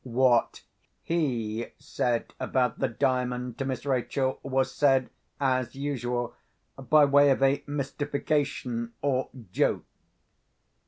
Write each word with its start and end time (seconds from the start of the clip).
What 0.03 0.63
he 1.03 1.67
said 1.77 2.33
about 2.39 2.79
the 2.79 2.87
Diamond 2.87 3.59
to 3.59 3.65
Miss 3.65 3.85
Rachel 3.85 4.39
was 4.41 4.71
said, 4.73 5.11
as 5.39 5.75
usual, 5.75 6.33
by 6.89 7.05
way 7.05 7.29
of 7.29 7.43
a 7.43 7.63
mystification 7.67 8.93
or 9.03 9.29
joke. 9.51 9.85